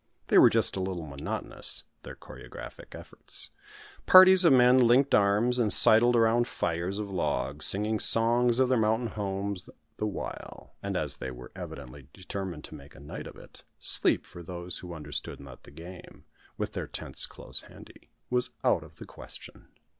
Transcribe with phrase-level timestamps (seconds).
[0.29, 3.51] They were just a little monotonous, their choregraphic efforts.
[4.07, 8.79] Parties of men linked arms and sidled around fires of logs, singing songs of their
[8.79, 10.73] mountain homes the while.
[10.81, 14.79] And as they were evidently determined to make a night of it, sleep for those
[14.79, 16.25] who understood not the game,
[16.57, 19.67] with their tents close handy, was out of the question.